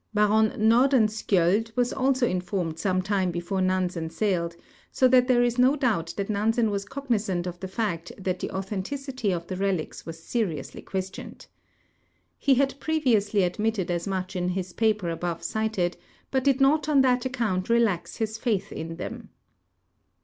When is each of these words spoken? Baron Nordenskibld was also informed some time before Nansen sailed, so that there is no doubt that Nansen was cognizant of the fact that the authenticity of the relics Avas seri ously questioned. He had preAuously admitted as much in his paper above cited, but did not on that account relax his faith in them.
Baron 0.15 0.49
Nordenskibld 0.57 1.73
was 1.75 1.93
also 1.93 2.25
informed 2.25 2.79
some 2.79 3.03
time 3.03 3.29
before 3.29 3.61
Nansen 3.61 4.09
sailed, 4.09 4.55
so 4.91 5.07
that 5.07 5.27
there 5.27 5.43
is 5.43 5.59
no 5.59 5.75
doubt 5.75 6.15
that 6.17 6.27
Nansen 6.27 6.71
was 6.71 6.85
cognizant 6.85 7.45
of 7.45 7.59
the 7.59 7.67
fact 7.67 8.11
that 8.17 8.39
the 8.39 8.49
authenticity 8.49 9.31
of 9.31 9.45
the 9.45 9.55
relics 9.55 10.01
Avas 10.01 10.15
seri 10.15 10.57
ously 10.57 10.81
questioned. 10.81 11.45
He 12.39 12.55
had 12.55 12.79
preAuously 12.79 13.43
admitted 13.45 13.91
as 13.91 14.07
much 14.07 14.35
in 14.35 14.49
his 14.49 14.73
paper 14.73 15.11
above 15.11 15.43
cited, 15.43 15.97
but 16.31 16.43
did 16.43 16.59
not 16.59 16.89
on 16.89 17.01
that 17.01 17.23
account 17.25 17.69
relax 17.69 18.15
his 18.15 18.39
faith 18.39 18.71
in 18.71 18.95
them. 18.95 19.29